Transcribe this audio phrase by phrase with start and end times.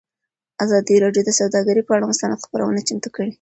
[0.63, 3.29] ازادي راډیو د سوداګري پر اړه مستند خپرونه چمتو کړې.